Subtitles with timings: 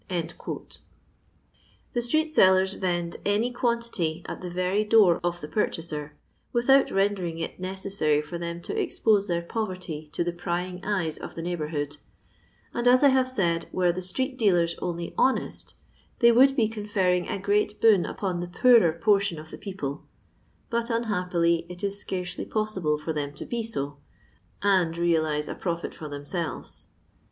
[0.09, 0.15] The
[1.97, 6.17] ftreet felUrf rend any quantity at the very door of the purchaser,
[6.51, 11.35] without rendering it necessary for them to expose their poverty to the prying eyes of
[11.35, 11.97] the neighbourhood;
[12.73, 15.75] and, as I have said were the street dealers only honest,
[16.17, 20.07] they would be confurring a great boon upon the poorer portion of the people,
[20.71, 23.97] but nnhappiljr it is scarcely possible for them to be so,
[24.63, 26.87] and realise a profit for themselves.